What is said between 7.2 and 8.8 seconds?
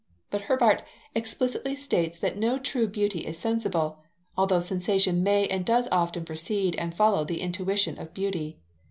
the intuition of beauty.